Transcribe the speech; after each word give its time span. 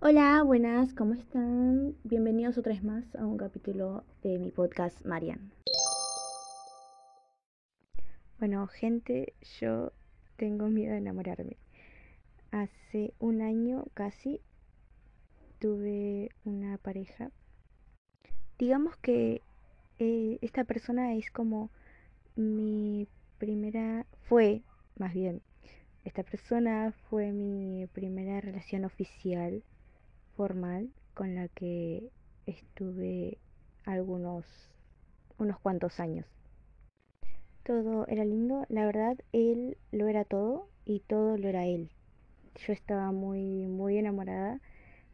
Hola, 0.00 0.42
buenas, 0.42 0.92
¿cómo 0.92 1.14
están? 1.14 1.94
Bienvenidos 2.04 2.58
otra 2.58 2.72
vez 2.72 2.82
más 2.82 3.04
a 3.16 3.24
un 3.24 3.38
capítulo 3.38 4.04
de 4.22 4.38
mi 4.38 4.50
podcast 4.50 5.02
Marian. 5.06 5.52
Bueno, 8.38 8.66
gente, 8.66 9.32
yo 9.60 9.92
tengo 10.36 10.68
miedo 10.68 10.92
de 10.92 10.98
enamorarme. 10.98 11.56
Hace 12.50 13.14
un 13.18 13.40
año 13.40 13.84
casi 13.94 14.40
tuve 15.58 16.30
una 16.44 16.76
pareja. 16.78 17.30
Digamos 18.58 18.96
que 18.98 19.40
eh, 19.98 20.38
esta 20.42 20.64
persona 20.64 21.14
es 21.14 21.30
como 21.30 21.70
mi 22.36 23.08
primera, 23.38 24.06
fue 24.28 24.62
más 24.96 25.14
bien, 25.14 25.40
esta 26.04 26.22
persona 26.22 26.92
fue 27.08 27.32
mi 27.32 27.86
primera 27.86 28.40
relación 28.40 28.84
oficial 28.84 29.62
formal 30.36 30.90
con 31.14 31.34
la 31.34 31.48
que 31.48 32.10
estuve 32.46 33.38
algunos 33.84 34.44
unos 35.38 35.58
cuantos 35.58 36.00
años. 36.00 36.26
Todo 37.64 38.06
era 38.08 38.24
lindo, 38.24 38.66
la 38.68 38.84
verdad 38.84 39.16
él 39.32 39.78
lo 39.90 40.08
era 40.08 40.24
todo 40.24 40.68
y 40.84 41.00
todo 41.00 41.38
lo 41.38 41.48
era 41.48 41.66
él. 41.66 41.90
Yo 42.66 42.72
estaba 42.72 43.10
muy 43.12 43.66
muy 43.66 43.98
enamorada. 43.98 44.60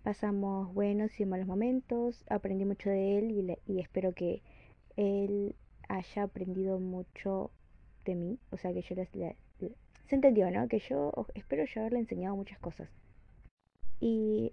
Pasamos 0.03 0.73
buenos 0.73 1.21
y 1.21 1.27
malos 1.27 1.47
momentos, 1.47 2.25
aprendí 2.29 2.65
mucho 2.65 2.89
de 2.89 3.19
él 3.19 3.57
y, 3.67 3.81
espero 3.81 4.15
que 4.15 4.43
él 4.97 5.55
haya 5.89 6.23
aprendido 6.23 6.81
mucho 6.81 7.51
de 8.07 8.15
mí, 8.15 8.39
o 8.51 8.57
sea 8.57 8.73
que 8.73 8.81
yo 8.81 8.95
les, 8.95 9.11
se 10.11 10.15
entendió, 10.17 10.51
¿no? 10.51 10.69
Que 10.69 10.79
yo 10.81 11.13
espero 11.35 11.65
yo 11.67 11.83
haberle 11.83 12.01
enseñado 12.01 12.35
muchas 12.35 12.59
cosas. 12.59 12.89
Y 14.01 14.53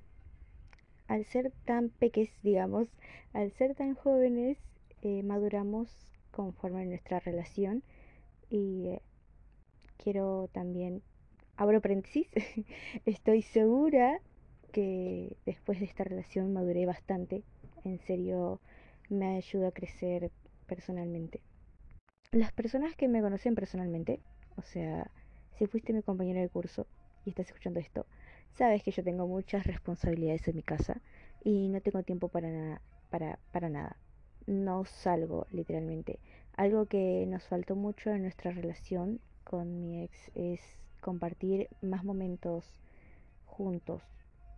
al 1.08 1.26
ser 1.26 1.52
tan 1.66 1.90
peques, 1.90 2.30
digamos, 2.44 2.88
al 3.34 3.52
ser 3.52 3.76
tan 3.76 3.96
jóvenes, 3.96 4.58
eh, 5.02 5.24
maduramos 5.24 5.90
conforme 6.32 6.86
nuestra 6.86 7.20
relación 7.20 7.84
y 8.50 8.88
eh, 8.88 9.02
quiero 9.98 10.50
también, 10.52 11.02
abro 11.56 11.82
paréntesis, 11.82 12.28
estoy 13.06 13.42
segura 13.42 14.20
que 14.72 15.38
después 15.46 15.80
de 15.80 15.86
esta 15.86 16.04
relación 16.04 16.54
maduré 16.54 16.86
bastante, 16.86 17.44
en 17.84 18.00
serio 18.00 18.60
me 19.10 19.38
ayuda 19.38 19.70
a 19.70 19.72
crecer 19.72 20.32
personalmente. 20.68 21.42
Las 22.32 22.52
personas 22.52 22.96
que 22.96 23.08
me 23.08 23.22
conocen 23.22 23.56
personalmente, 23.56 24.20
o 24.58 24.62
sea, 24.62 25.10
si 25.58 25.66
fuiste 25.68 25.94
mi 25.94 26.04
compañero 26.04 26.42
de 26.42 26.50
curso 26.50 26.86
y 27.26 27.30
estás 27.30 27.48
escuchando 27.48 27.80
esto, 27.80 28.06
Sabes 28.54 28.84
que 28.84 28.92
yo 28.92 29.04
tengo 29.04 29.28
muchas 29.28 29.66
responsabilidades 29.66 30.48
en 30.48 30.56
mi 30.56 30.64
casa 30.64 31.02
y 31.44 31.70
no 31.70 31.82
tengo 31.82 32.04
tiempo 32.04 32.28
para 32.30 32.50
nada, 32.50 32.82
para, 33.10 33.40
para 33.52 33.70
nada. 33.70 33.98
No 34.48 34.86
salgo 34.86 35.48
literalmente. 35.52 36.20
Algo 36.56 36.86
que 36.86 37.26
nos 37.28 37.44
faltó 37.48 37.76
mucho 37.76 38.10
en 38.12 38.24
nuestra 38.24 38.52
relación 38.52 39.20
con 39.44 39.80
mi 39.80 40.04
ex 40.04 40.32
es 40.36 40.62
compartir 41.02 41.70
más 41.82 42.04
momentos 42.04 42.66
juntos 43.46 44.02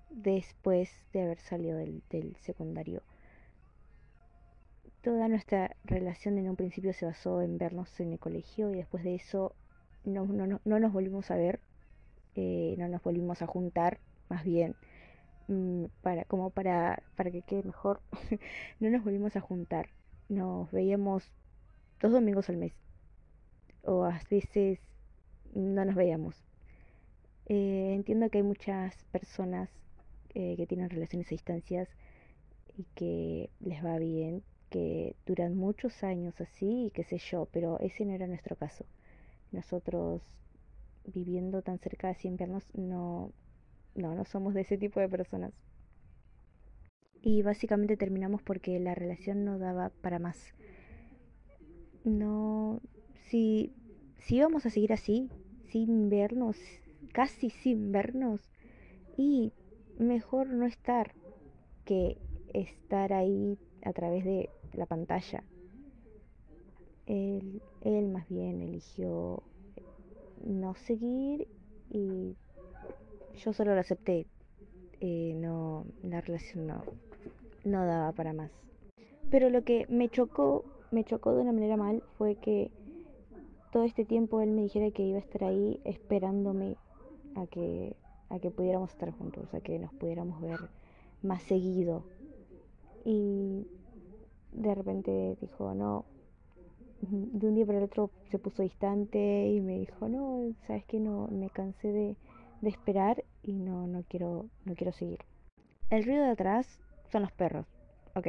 después 0.09 0.89
de 1.13 1.21
haber 1.21 1.39
salido 1.39 1.77
del, 1.77 2.01
del 2.09 2.35
secundario. 2.37 3.03
Toda 5.01 5.27
nuestra 5.27 5.75
relación 5.83 6.37
en 6.37 6.49
un 6.49 6.55
principio 6.55 6.93
se 6.93 7.05
basó 7.05 7.41
en 7.41 7.57
vernos 7.57 7.99
en 7.99 8.13
el 8.13 8.19
colegio 8.19 8.71
y 8.71 8.77
después 8.77 9.03
de 9.03 9.15
eso 9.15 9.55
no, 10.03 10.25
no, 10.25 10.59
no 10.63 10.79
nos 10.79 10.93
volvimos 10.93 11.31
a 11.31 11.35
ver 11.35 11.59
eh, 12.35 12.75
no 12.77 12.87
nos 12.87 13.03
volvimos 13.03 13.41
a 13.41 13.47
juntar, 13.47 13.99
más 14.29 14.43
bien, 14.43 14.75
mm, 15.47 15.85
para, 16.01 16.25
como 16.25 16.49
para, 16.51 17.03
para 17.15 17.31
que 17.31 17.41
quede 17.41 17.63
mejor, 17.63 18.01
no 18.79 18.89
nos 18.89 19.03
volvimos 19.03 19.35
a 19.35 19.41
juntar, 19.41 19.89
nos 20.29 20.71
veíamos 20.71 21.31
dos 22.01 22.11
domingos 22.11 22.49
al 22.49 22.57
mes, 22.57 22.73
o 23.83 24.03
a 24.05 24.21
veces 24.29 24.79
no 25.53 25.85
nos 25.85 25.95
veíamos. 25.95 26.43
Eh, 27.47 27.93
entiendo 27.95 28.29
que 28.29 28.37
hay 28.39 28.43
muchas 28.43 29.03
personas 29.11 29.69
eh, 30.35 30.55
que 30.55 30.67
tienen 30.67 30.89
relaciones 30.89 31.27
a 31.27 31.31
distancias 31.31 31.89
y 32.77 32.85
que 32.95 33.49
les 33.59 33.83
va 33.83 33.97
bien, 33.97 34.43
que 34.69 35.15
duran 35.25 35.55
muchos 35.55 36.03
años 36.03 36.39
así 36.41 36.85
y 36.87 36.91
qué 36.91 37.03
sé 37.03 37.17
yo, 37.17 37.47
pero 37.51 37.79
ese 37.79 38.05
no 38.05 38.13
era 38.13 38.27
nuestro 38.27 38.55
caso. 38.55 38.85
Nosotros 39.51 40.21
viviendo 41.09 41.61
tan 41.61 41.79
cerca 41.79 42.07
de 42.07 42.27
inviernos 42.27 42.63
no, 42.73 43.31
no, 43.95 44.15
no 44.15 44.25
somos 44.25 44.53
de 44.53 44.61
ese 44.61 44.77
tipo 44.77 44.99
de 44.99 45.09
personas. 45.09 45.53
Y 47.21 47.41
básicamente 47.41 47.97
terminamos 47.97 48.41
porque 48.41 48.79
la 48.79 48.95
relación 48.95 49.43
no 49.43 49.59
daba 49.59 49.89
para 50.01 50.19
más. 50.19 50.53
No, 52.05 52.81
si, 53.27 53.73
si 54.17 54.37
íbamos 54.37 54.65
a 54.65 54.69
seguir 54.69 54.93
así, 54.93 55.29
sin 55.67 56.09
vernos, 56.09 56.57
casi 57.11 57.49
sin 57.49 57.91
vernos, 57.91 58.41
y 59.17 59.51
mejor 59.97 60.47
no 60.47 60.65
estar 60.65 61.13
que 61.83 62.17
estar 62.53 63.11
ahí 63.13 63.57
a 63.83 63.91
través 63.93 64.23
de 64.23 64.49
la 64.73 64.85
pantalla. 64.85 65.43
Él, 67.05 67.61
él 67.81 68.07
más 68.07 68.29
bien 68.29 68.61
eligió 68.61 69.43
no 70.45 70.75
seguir 70.75 71.47
y 71.89 72.35
yo 73.37 73.53
solo 73.53 73.73
lo 73.73 73.81
acepté. 73.81 74.27
Eh, 75.01 75.33
no, 75.35 75.85
la 76.03 76.21
relación 76.21 76.67
no, 76.67 76.83
no 77.63 77.85
daba 77.85 78.11
para 78.11 78.33
más. 78.33 78.51
Pero 79.29 79.49
lo 79.49 79.63
que 79.63 79.85
me 79.89 80.09
chocó, 80.09 80.65
me 80.91 81.03
chocó 81.03 81.33
de 81.33 81.41
una 81.41 81.53
manera 81.53 81.77
mal 81.77 82.03
fue 82.17 82.35
que 82.35 82.71
todo 83.71 83.83
este 83.83 84.05
tiempo 84.05 84.41
él 84.41 84.51
me 84.51 84.63
dijera 84.63 84.91
que 84.91 85.03
iba 85.03 85.17
a 85.17 85.21
estar 85.21 85.43
ahí 85.43 85.79
esperándome 85.83 86.75
a 87.35 87.45
que, 87.45 87.95
a 88.29 88.39
que 88.39 88.51
pudiéramos 88.51 88.89
estar 88.91 89.11
juntos, 89.11 89.53
a 89.53 89.61
que 89.61 89.77
nos 89.79 89.93
pudiéramos 89.93 90.41
ver 90.41 90.59
más 91.21 91.43
seguido. 91.43 92.03
Y 93.05 93.67
de 94.51 94.75
repente 94.75 95.37
dijo, 95.39 95.73
no, 95.75 96.05
de 97.01 97.47
un 97.47 97.55
día 97.55 97.65
para 97.65 97.77
el 97.77 97.85
otro 97.85 98.11
se 98.29 98.39
puso 98.39 98.61
distante 98.61 99.47
y 99.47 99.61
me 99.61 99.79
dijo, 99.79 100.09
no, 100.09 100.53
sabes 100.67 100.85
que 100.85 100.99
no, 100.99 101.27
me 101.31 101.49
cansé 101.49 101.91
de, 101.91 102.17
de, 102.61 102.69
esperar 102.69 103.23
y 103.43 103.53
no, 103.53 103.87
no 103.87 104.03
quiero, 104.03 104.47
no 104.65 104.75
quiero 104.75 104.91
seguir. 104.91 105.19
El 105.89 106.03
ruido 106.05 106.23
de 106.23 106.31
atrás 106.31 106.79
son 107.11 107.21
los 107.21 107.31
perros, 107.31 107.65
ok. 108.15 108.27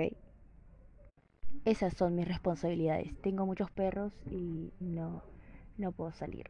Esas 1.64 1.94
son 1.94 2.14
mis 2.14 2.26
responsabilidades. 2.26 3.14
Tengo 3.20 3.44
muchos 3.44 3.70
perros 3.70 4.12
y 4.30 4.72
no, 4.80 5.22
no 5.76 5.92
puedo 5.92 6.12
salir. 6.12 6.46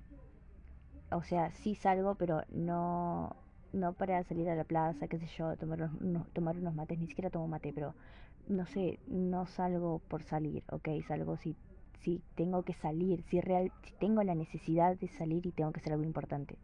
O 1.10 1.22
sea, 1.22 1.50
sí 1.50 1.74
salgo, 1.74 2.14
pero 2.14 2.42
no, 2.50 3.34
no 3.72 3.92
para 3.94 4.22
salir 4.24 4.48
a 4.48 4.54
la 4.54 4.64
plaza, 4.64 5.08
qué 5.08 5.18
sé 5.18 5.26
yo, 5.26 5.56
tomar 5.56 5.90
unos, 6.00 6.28
tomar 6.32 6.56
unos 6.56 6.74
mates, 6.74 6.98
ni 6.98 7.08
siquiera 7.08 7.30
tomo 7.30 7.48
mate, 7.48 7.72
pero 7.72 7.94
no 8.46 8.66
sé, 8.66 9.00
no 9.08 9.46
salgo 9.46 10.00
por 10.08 10.22
salir, 10.22 10.62
ok, 10.70 10.88
salgo 11.06 11.36
si 11.36 11.56
si 12.02 12.22
tengo 12.34 12.62
que 12.62 12.74
salir, 12.74 13.22
si, 13.24 13.40
real, 13.40 13.72
si 13.82 13.92
tengo 13.94 14.22
la 14.22 14.34
necesidad 14.34 14.96
de 14.96 15.08
salir 15.08 15.46
y 15.46 15.52
tengo 15.52 15.72
que 15.72 15.80
hacer 15.80 15.92
algo 15.92 16.04
importante. 16.04 16.56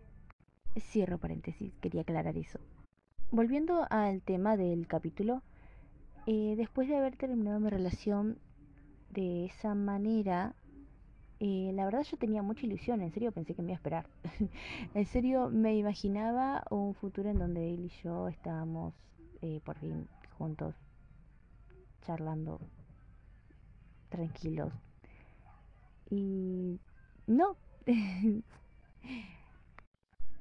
Cierro 0.78 1.18
paréntesis, 1.18 1.72
quería 1.80 2.02
aclarar 2.02 2.36
eso. 2.36 2.58
Volviendo 3.30 3.86
al 3.90 4.22
tema 4.22 4.56
del 4.56 4.86
capítulo, 4.86 5.42
eh, 6.26 6.54
después 6.56 6.88
de 6.88 6.96
haber 6.96 7.16
terminado 7.16 7.58
mi 7.60 7.70
relación 7.70 8.38
de 9.10 9.46
esa 9.46 9.74
manera, 9.74 10.54
eh, 11.40 11.70
la 11.74 11.84
verdad 11.84 12.02
yo 12.02 12.16
tenía 12.16 12.42
mucha 12.42 12.66
ilusión, 12.66 13.00
en 13.00 13.12
serio 13.12 13.32
pensé 13.32 13.54
que 13.54 13.62
me 13.62 13.68
iba 13.68 13.76
a 13.76 13.80
esperar. 13.80 14.06
en 14.94 15.06
serio 15.06 15.50
me 15.50 15.76
imaginaba 15.76 16.64
un 16.70 16.94
futuro 16.94 17.30
en 17.30 17.38
donde 17.38 17.74
él 17.74 17.86
y 17.86 18.02
yo 18.02 18.28
estábamos 18.28 18.94
eh, 19.42 19.60
por 19.64 19.78
fin 19.78 20.08
juntos, 20.38 20.74
charlando, 22.02 22.60
tranquilos, 24.08 24.72
y 26.10 26.80
no. 27.26 27.56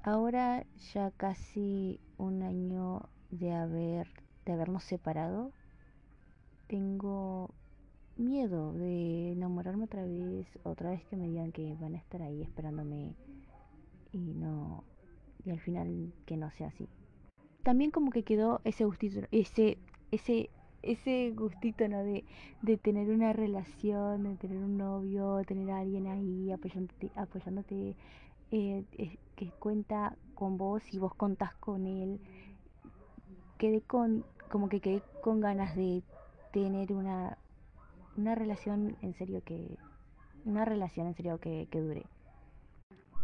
Ahora 0.04 0.66
ya 0.94 1.12
casi 1.12 2.00
un 2.18 2.44
año 2.44 3.10
de 3.32 3.54
haber 3.54 4.08
de 4.46 4.54
habernos 4.54 4.84
separado, 4.84 5.52
tengo 6.68 7.50
miedo 8.16 8.74
de 8.74 9.32
enamorarme 9.32 9.86
otra 9.86 10.04
vez, 10.04 10.48
otra 10.64 10.92
vez 10.92 11.04
que 11.06 11.18
me 11.18 11.28
digan 11.28 11.52
que 11.52 11.76
van 11.76 11.96
a 11.96 11.98
estar 11.98 12.22
ahí 12.22 12.44
esperándome 12.44 13.16
y 14.12 14.34
no 14.34 14.84
y 15.44 15.50
al 15.50 15.60
final 15.60 16.14
que 16.26 16.38
no 16.38 16.52
sea 16.52 16.68
así. 16.68 16.88
También 17.64 17.92
como 17.92 18.12
que 18.12 18.24
quedó 18.24 18.62
ese 18.64 18.86
gustito, 18.86 19.22
ese 19.32 19.80
ese 20.12 20.50
ese 20.86 21.32
gustito, 21.32 21.88
¿no? 21.88 22.04
De, 22.04 22.24
de 22.62 22.78
tener 22.78 23.10
una 23.10 23.34
relación, 23.34 24.24
de 24.24 24.36
tener 24.38 24.58
un 24.58 24.78
novio, 24.78 25.42
tener 25.48 25.72
a 25.72 25.80
alguien 25.80 26.08
ahí 26.08 26.52
apoyándote, 26.52 27.12
apoyándote 27.16 27.96
eh, 28.52 28.84
que 29.36 29.52
cuenta 29.60 30.16
con 30.34 30.58
vos 30.58 30.82
y 30.94 31.00
vos 31.00 31.14
contás 31.16 31.56
con 31.56 31.86
él, 31.86 32.20
quedé 33.58 33.82
con, 33.82 34.26
como 34.50 34.70
que 34.70 34.80
quedé 34.80 35.02
con 35.22 35.42
ganas 35.42 35.76
de 35.76 36.04
tener 36.54 36.94
una, 36.94 37.38
una 38.18 38.36
relación 38.36 38.96
en 39.02 39.14
serio 39.16 39.42
que, 39.44 39.78
una 40.46 40.64
relación 40.64 41.08
en 41.08 41.16
serio 41.16 41.40
que, 41.40 41.68
que 41.72 41.82
dure. 41.82 42.06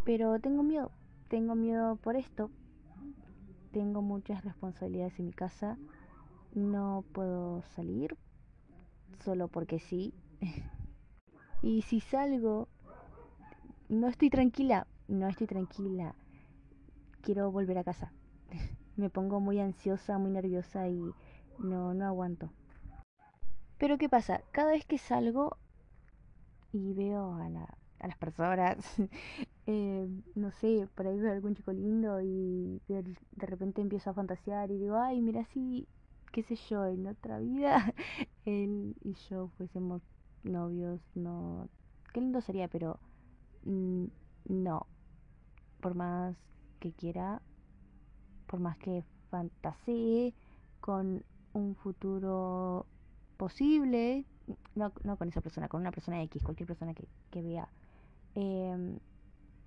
Pero 0.04 0.38
tengo 0.40 0.62
miedo, 0.62 0.90
tengo 1.28 1.54
miedo 1.54 1.96
por 1.96 2.16
esto. 2.16 2.50
Tengo 3.72 4.02
muchas 4.02 4.44
responsabilidades 4.44 5.18
en 5.18 5.26
mi 5.26 5.32
casa. 5.32 5.78
No 6.54 7.04
puedo 7.12 7.62
salir 7.74 8.16
solo 9.24 9.48
porque 9.48 9.78
sí. 9.78 10.14
y 11.62 11.82
si 11.82 12.00
salgo, 12.00 12.68
no 13.88 14.08
estoy 14.08 14.30
tranquila, 14.30 14.86
no 15.08 15.28
estoy 15.28 15.46
tranquila. 15.46 16.14
Quiero 17.22 17.50
volver 17.50 17.78
a 17.78 17.84
casa. 17.84 18.12
Me 18.96 19.08
pongo 19.08 19.40
muy 19.40 19.60
ansiosa, 19.60 20.18
muy 20.18 20.30
nerviosa 20.30 20.88
y 20.88 21.00
no, 21.58 21.94
no 21.94 22.06
aguanto. 22.06 22.50
Pero 23.78 23.98
¿qué 23.98 24.08
pasa? 24.08 24.42
Cada 24.52 24.72
vez 24.72 24.84
que 24.84 24.98
salgo 24.98 25.56
y 26.72 26.92
veo 26.92 27.34
a, 27.34 27.48
la, 27.48 27.66
a 27.98 28.06
las 28.06 28.16
personas, 28.18 28.76
eh, 29.66 30.08
no 30.34 30.50
sé, 30.52 30.88
por 30.94 31.06
ahí 31.06 31.18
veo 31.18 31.32
algún 31.32 31.54
chico 31.54 31.72
lindo 31.72 32.20
y 32.20 32.80
de, 32.88 33.02
de, 33.02 33.46
repente 33.46 33.80
empiezo 33.80 34.10
a 34.10 34.14
fantasear 34.14 34.70
y 34.70 34.78
digo, 34.78 34.98
ay, 34.98 35.20
mira 35.20 35.44
si, 35.46 35.88
qué 36.32 36.42
sé 36.42 36.56
yo, 36.68 36.86
en 36.86 37.06
otra 37.06 37.38
vida 37.38 37.94
él 38.44 38.96
y 39.04 39.14
yo 39.28 39.48
fuésemos 39.56 40.02
novios, 40.42 41.00
no, 41.14 41.68
qué 42.12 42.20
lindo 42.20 42.40
sería, 42.40 42.68
pero 42.68 42.98
mm, 43.64 44.06
no, 44.48 44.86
por 45.80 45.94
más 45.94 46.36
que 46.80 46.92
quiera, 46.92 47.42
por 48.46 48.60
más 48.60 48.76
que 48.78 49.04
fantasee 49.30 50.34
con 50.80 51.24
un 51.52 51.76
futuro 51.76 52.86
posible, 53.36 54.24
no, 54.74 54.92
no 55.04 55.16
con 55.16 55.28
esa 55.28 55.40
persona, 55.40 55.68
con 55.68 55.80
una 55.80 55.92
persona 55.92 56.22
X, 56.22 56.42
cualquier 56.42 56.66
persona 56.66 56.94
que, 56.94 57.06
que 57.30 57.42
vea, 57.42 57.68
eh, 58.34 58.98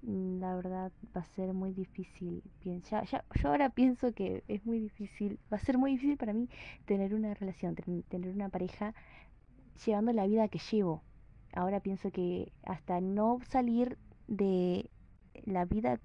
la 0.05 0.55
verdad 0.55 0.91
va 1.15 1.21
a 1.21 1.35
ser 1.35 1.53
muy 1.53 1.73
difícil. 1.73 2.43
Ya, 2.63 3.03
ya, 3.03 3.25
yo 3.35 3.49
ahora 3.49 3.69
pienso 3.69 4.13
que 4.13 4.43
es 4.47 4.65
muy 4.65 4.79
difícil, 4.79 5.39
va 5.51 5.57
a 5.57 5.59
ser 5.59 5.77
muy 5.77 5.91
difícil 5.91 6.17
para 6.17 6.33
mí 6.33 6.49
tener 6.85 7.15
una 7.15 7.33
relación, 7.33 7.75
tener 7.75 8.29
una 8.29 8.49
pareja 8.49 8.93
llevando 9.85 10.13
la 10.13 10.27
vida 10.27 10.47
que 10.47 10.59
llevo. 10.71 11.01
Ahora 11.53 11.79
pienso 11.79 12.11
que 12.11 12.51
hasta 12.63 13.01
no 13.01 13.39
salir 13.49 13.97
de 14.27 14.89
la 15.45 15.65
vida 15.65 15.99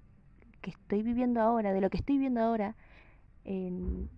que 0.61 0.71
estoy 0.71 1.03
viviendo 1.03 1.41
ahora, 1.41 1.73
de 1.73 1.81
lo 1.81 1.89
que 1.89 1.97
estoy 1.97 2.15
viviendo 2.15 2.41
ahora, 2.41 2.75
eh, 3.45 3.71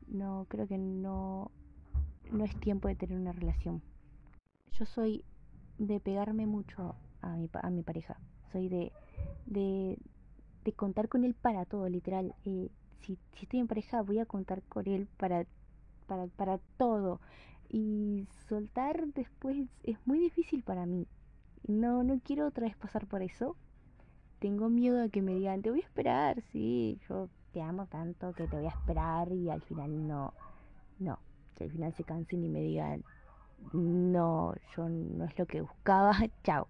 no 0.07 0.45
creo 0.49 0.67
que 0.67 0.77
no, 0.77 1.51
no 2.31 2.45
es 2.45 2.55
tiempo 2.59 2.87
de 2.87 2.95
tener 2.95 3.17
una 3.17 3.31
relación. 3.31 3.81
Yo 4.73 4.85
soy 4.85 5.23
de 5.77 5.99
pegarme 5.99 6.45
mucho 6.45 6.95
a 7.21 7.35
mi, 7.35 7.49
a 7.53 7.69
mi 7.69 7.83
pareja. 7.83 8.17
Soy 8.51 8.69
de, 8.69 8.91
de, 9.45 9.97
de 10.63 10.73
contar 10.73 11.09
con 11.09 11.23
él 11.23 11.33
para 11.33 11.65
todo, 11.65 11.87
literal. 11.89 12.35
Eh, 12.45 12.69
si, 13.01 13.17
si 13.33 13.43
estoy 13.43 13.59
en 13.59 13.67
pareja, 13.67 14.01
voy 14.01 14.19
a 14.19 14.25
contar 14.25 14.61
con 14.63 14.87
él 14.87 15.07
para, 15.17 15.45
para, 16.07 16.27
para 16.27 16.59
todo. 16.77 17.19
Y 17.69 18.27
soltar 18.47 19.07
después 19.13 19.67
es 19.83 19.97
muy 20.05 20.19
difícil 20.19 20.63
para 20.63 20.85
mí. 20.85 21.07
No, 21.67 22.03
no 22.03 22.19
quiero 22.23 22.47
otra 22.47 22.67
vez 22.67 22.75
pasar 22.75 23.07
por 23.07 23.23
eso 23.23 23.55
tengo 24.43 24.67
miedo 24.67 25.01
a 25.01 25.07
que 25.07 25.21
me 25.21 25.35
digan, 25.35 25.61
te 25.61 25.69
voy 25.69 25.79
a 25.79 25.85
esperar, 25.85 26.41
sí, 26.51 26.99
yo 27.07 27.29
te 27.53 27.61
amo 27.61 27.85
tanto 27.87 28.33
que 28.33 28.45
te 28.45 28.57
voy 28.57 28.65
a 28.65 28.71
esperar 28.71 29.31
y 29.31 29.49
al 29.49 29.61
final 29.61 30.05
no, 30.05 30.33
no, 30.99 31.17
que 31.55 31.63
al 31.63 31.71
final 31.71 31.93
se 31.93 32.03
cansen 32.03 32.43
y 32.43 32.49
me 32.49 32.59
digan, 32.59 33.05
no, 33.71 34.53
yo 34.75 34.89
no 34.89 35.23
es 35.23 35.39
lo 35.39 35.45
que 35.45 35.61
buscaba, 35.61 36.11
chao. 36.43 36.67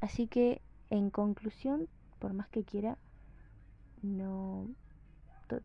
Así 0.00 0.28
que, 0.28 0.62
en 0.90 1.10
conclusión, 1.10 1.88
por 2.18 2.32
más 2.32 2.48
que 2.48 2.64
quiera, 2.64 2.98
no, 4.02 4.68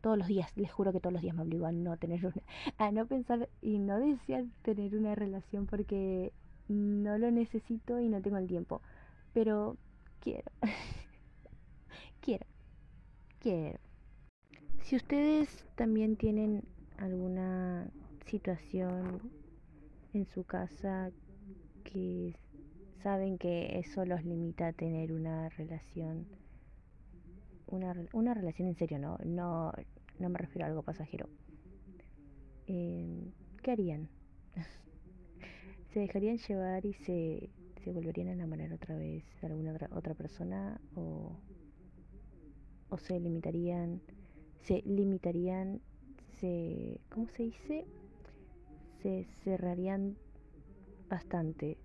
todos 0.00 0.18
los 0.18 0.26
días, 0.26 0.50
les 0.56 0.72
juro 0.72 0.92
que 0.92 1.00
todos 1.00 1.12
los 1.12 1.22
días 1.22 1.34
me 1.34 1.42
obligo 1.42 1.66
a 1.66 1.72
no 1.72 1.96
tener 1.96 2.24
una, 2.26 2.42
a 2.78 2.90
no 2.90 3.06
pensar 3.06 3.48
y 3.60 3.78
no 3.78 3.98
desear 3.98 4.44
tener 4.62 4.96
una 4.96 5.14
relación 5.14 5.66
porque 5.66 6.32
no 6.68 7.18
lo 7.18 7.30
necesito 7.30 8.00
y 8.00 8.08
no 8.08 8.20
tengo 8.22 8.38
el 8.38 8.46
tiempo. 8.46 8.82
Pero 9.32 9.76
quiero. 10.20 10.50
quiero. 12.20 12.46
Quiero. 13.38 13.78
Si 14.82 14.96
ustedes 14.96 15.66
también 15.74 16.16
tienen 16.16 16.62
alguna 16.98 17.88
situación 18.24 19.20
en 20.12 20.26
su 20.26 20.44
casa 20.44 21.10
que 21.84 22.36
saben 23.06 23.38
que 23.38 23.78
eso 23.78 24.04
los 24.04 24.24
limita 24.24 24.66
a 24.66 24.72
tener 24.72 25.12
una 25.12 25.48
relación 25.50 26.26
una, 27.68 27.94
una 28.12 28.34
relación 28.34 28.66
en 28.66 28.74
serio 28.74 28.98
no 28.98 29.16
no 29.24 29.72
no 30.18 30.28
me 30.28 30.38
refiero 30.38 30.64
a 30.64 30.70
algo 30.70 30.82
pasajero. 30.82 31.28
Eh, 32.66 33.30
qué 33.62 33.70
harían 33.70 34.08
se 35.92 36.00
dejarían 36.00 36.38
llevar 36.38 36.84
y 36.84 36.94
se 36.94 37.48
se 37.84 37.92
volverían 37.92 38.26
a 38.26 38.32
enamorar 38.32 38.72
otra 38.72 38.96
vez 38.96 39.22
de 39.40 39.46
alguna 39.46 39.70
otra, 39.72 39.88
otra 39.92 40.14
persona 40.14 40.80
o, 40.96 41.38
o 42.88 42.98
se 42.98 43.20
limitarían, 43.20 44.00
se 44.62 44.82
limitarían, 44.84 45.80
se, 46.40 47.00
¿cómo 47.08 47.28
se 47.28 47.44
dice? 47.44 47.86
Se 49.00 49.28
cerrarían 49.44 50.16
bastante 51.08 51.78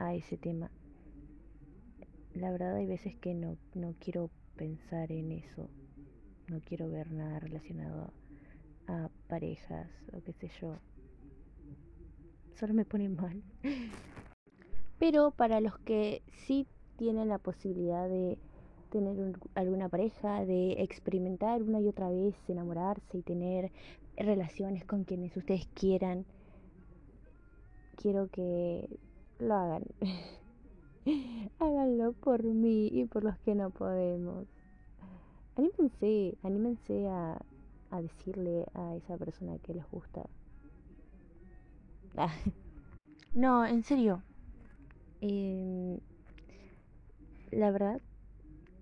a 0.00 0.14
ese 0.14 0.36
tema. 0.36 0.70
La 2.34 2.50
verdad 2.50 2.74
hay 2.74 2.86
veces 2.86 3.14
que 3.16 3.34
no, 3.34 3.56
no 3.74 3.94
quiero 4.00 4.30
pensar 4.56 5.12
en 5.12 5.30
eso, 5.30 5.68
no 6.48 6.60
quiero 6.60 6.90
ver 6.90 7.12
nada 7.12 7.38
relacionado 7.38 8.12
a 8.88 9.10
parejas 9.28 9.88
o 10.12 10.22
qué 10.22 10.32
sé 10.32 10.50
yo. 10.60 10.78
Solo 12.56 12.74
me 12.74 12.84
pone 12.84 13.08
mal. 13.08 13.42
Pero 14.98 15.30
para 15.30 15.60
los 15.60 15.78
que 15.78 16.22
sí 16.46 16.66
tienen 16.96 17.28
la 17.28 17.38
posibilidad 17.38 18.08
de 18.08 18.38
tener 18.90 19.38
alguna 19.54 19.88
pareja, 19.88 20.44
de 20.44 20.82
experimentar 20.82 21.62
una 21.62 21.80
y 21.80 21.88
otra 21.88 22.10
vez, 22.10 22.34
enamorarse 22.48 23.18
y 23.18 23.22
tener 23.22 23.70
relaciones 24.16 24.84
con 24.84 25.04
quienes 25.04 25.36
ustedes 25.36 25.66
quieran, 25.74 26.26
quiero 27.96 28.28
que 28.28 28.88
lo 29.40 29.54
hagan. 29.54 29.84
Háganlo 31.58 32.12
por 32.12 32.42
mí 32.42 32.88
y 32.88 33.06
por 33.06 33.24
los 33.24 33.38
que 33.38 33.54
no 33.54 33.70
podemos. 33.70 34.46
Anímense, 35.56 36.36
anímense 36.42 37.08
a, 37.08 37.40
a 37.90 38.02
decirle 38.02 38.66
a 38.74 38.96
esa 38.96 39.16
persona 39.16 39.58
que 39.58 39.74
les 39.74 39.88
gusta. 39.90 40.28
no, 43.34 43.64
en 43.66 43.82
serio, 43.82 44.22
eh, 45.20 45.98
la 47.50 47.70
verdad, 47.70 48.00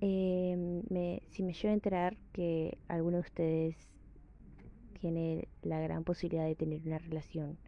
eh, 0.00 0.82
me, 0.90 1.22
si 1.30 1.42
me 1.42 1.52
llevo 1.52 1.70
a 1.70 1.74
enterar 1.74 2.16
que 2.32 2.78
alguno 2.88 3.16
de 3.16 3.22
ustedes 3.22 3.76
tiene 5.00 5.48
la 5.62 5.80
gran 5.80 6.04
posibilidad 6.04 6.44
de 6.44 6.54
tener 6.54 6.82
una 6.84 6.98
relación 6.98 7.58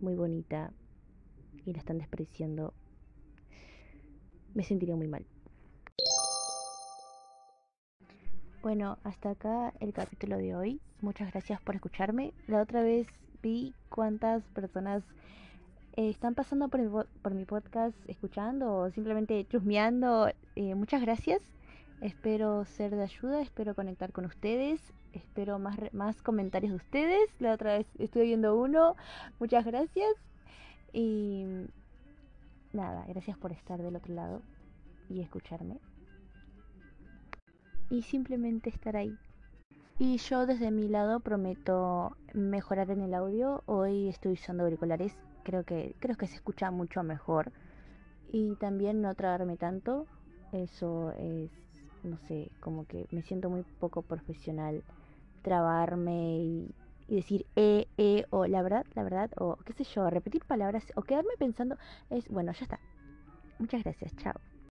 muy 0.00 0.14
bonita 0.14 0.72
y 1.64 1.72
la 1.72 1.78
están 1.78 1.98
despreciando, 1.98 2.72
me 4.54 4.64
sentiría 4.64 4.96
muy 4.96 5.08
mal. 5.08 5.24
Bueno, 8.62 8.98
hasta 9.04 9.30
acá 9.30 9.72
el 9.80 9.92
capítulo 9.92 10.36
de 10.36 10.54
hoy. 10.54 10.80
Muchas 11.00 11.30
gracias 11.30 11.60
por 11.62 11.74
escucharme. 11.74 12.34
La 12.46 12.60
otra 12.60 12.82
vez 12.82 13.06
vi 13.42 13.74
cuántas 13.88 14.42
personas 14.48 15.02
eh, 15.96 16.10
están 16.10 16.34
pasando 16.34 16.68
por, 16.68 17.06
por, 17.22 17.34
mi 17.34 17.46
podcast 17.46 17.96
escuchando 18.06 18.74
o 18.74 18.90
simplemente 18.90 19.46
chusmeando, 19.46 20.30
eh, 20.56 20.74
muchas 20.74 21.00
gracias. 21.00 21.40
Espero 22.02 22.64
ser 22.64 22.94
de 22.94 23.02
ayuda, 23.02 23.40
espero 23.40 23.74
conectar 23.74 24.12
con 24.12 24.24
ustedes, 24.24 24.80
espero 25.12 25.58
más, 25.58 25.76
más 25.92 26.22
comentarios 26.22 26.70
de 26.72 26.76
ustedes. 26.76 27.30
La 27.38 27.54
otra 27.54 27.78
vez 27.78 27.86
estuve 27.98 28.24
viendo 28.24 28.56
uno, 28.58 28.94
muchas 29.38 29.64
gracias. 29.64 30.29
Y 30.92 31.44
nada, 32.72 33.04
gracias 33.08 33.36
por 33.38 33.52
estar 33.52 33.82
del 33.82 33.96
otro 33.96 34.14
lado 34.14 34.42
y 35.08 35.20
escucharme. 35.20 35.78
Y 37.90 38.02
simplemente 38.02 38.70
estar 38.70 38.96
ahí. 38.96 39.16
Y 39.98 40.16
yo 40.16 40.46
desde 40.46 40.70
mi 40.70 40.88
lado 40.88 41.20
prometo 41.20 42.16
mejorar 42.32 42.90
en 42.90 43.02
el 43.02 43.14
audio. 43.14 43.62
Hoy 43.66 44.08
estoy 44.08 44.32
usando 44.32 44.64
auriculares 44.64 45.16
creo 45.42 45.64
que, 45.64 45.94
creo 45.98 46.16
que 46.16 46.26
se 46.26 46.36
escucha 46.36 46.70
mucho 46.70 47.02
mejor. 47.02 47.52
Y 48.32 48.54
también 48.56 49.02
no 49.02 49.14
tragarme 49.14 49.56
tanto, 49.56 50.06
eso 50.52 51.12
es, 51.18 51.50
no 52.04 52.16
sé, 52.28 52.50
como 52.60 52.86
que 52.86 53.06
me 53.10 53.22
siento 53.22 53.50
muy 53.50 53.64
poco 53.80 54.02
profesional 54.02 54.84
trabarme 55.42 56.38
y, 56.38 56.74
y 57.10 57.16
decir 57.16 57.48
eh, 57.56 57.90
eh, 57.98 58.24
o 58.30 58.46
la 58.46 58.62
verdad, 58.62 58.86
la 58.94 59.02
verdad, 59.04 59.30
o 59.38 59.56
qué 59.66 59.72
sé 59.74 59.84
yo, 59.84 60.10
repetir 60.10 60.46
palabras 60.46 60.92
o 60.96 61.02
quedarme 61.04 61.32
pensando, 61.38 61.76
es, 62.10 62.28
bueno, 62.28 62.52
ya 62.52 62.64
está. 62.64 62.80
Muchas 63.58 63.84
gracias, 63.84 64.16
chao. 64.16 64.42